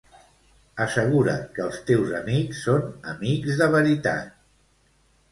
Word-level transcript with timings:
Assegura't 0.85 1.43
que 1.57 1.61
els 1.65 1.75
teus 1.89 2.13
amics 2.19 2.61
són 2.69 2.87
amics 3.11 3.59
de 3.61 3.67
veritat. 3.77 4.33